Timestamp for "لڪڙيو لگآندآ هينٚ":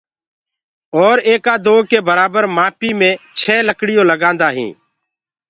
3.67-4.75